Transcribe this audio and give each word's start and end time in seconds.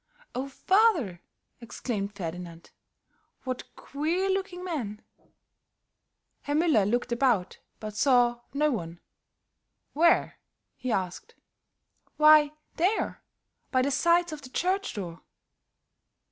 "Oh, 0.33 0.49
father," 0.49 1.21
exclaimed 1.59 2.15
Ferdinand, 2.15 2.71
"what 3.43 3.75
queer 3.75 4.31
looking 4.31 4.63
men!" 4.63 5.03
Herr 6.41 6.55
Müller 6.55 6.89
looked 6.89 7.11
about, 7.11 7.59
but 7.79 7.95
saw 7.95 8.41
no 8.51 8.71
one. 8.71 8.99
"Where?" 9.93 10.39
he 10.75 10.91
asked. 10.91 11.35
"Why, 12.17 12.51
there, 12.77 13.21
by 13.69 13.83
the 13.83 13.91
sides 13.91 14.33
of 14.33 14.41
the 14.41 14.49
church 14.49 14.95
door." 14.95 15.21